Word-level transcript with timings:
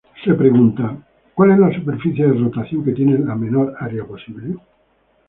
Se 0.25 0.33
pregunta: 0.33 0.97
¿cuál 1.35 1.51
es 1.51 1.59
la 1.59 1.71
superficie 1.71 2.25
de 2.25 2.33
rotación 2.33 2.83
que 2.83 2.93
tiene 2.93 3.19
la 3.19 3.35
menor 3.35 3.75
área 3.79 4.03
posible? 4.03 4.55